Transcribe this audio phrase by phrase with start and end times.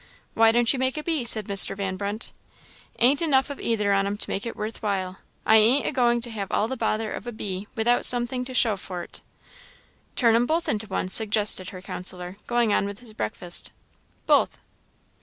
[0.33, 1.75] "Why don't you make a bee?" said Mr.
[1.77, 2.33] Van Brunt.
[2.97, 5.19] "Ain't enough of either on 'em to make it worth while.
[5.45, 8.53] I ain't agoing to have all the bother of a bee without some thing to
[8.55, 9.21] show for't."
[10.15, 13.71] "Turn'em both into one," suggested her counsellor, going on with his breakfast.
[14.25, 14.57] "Both?"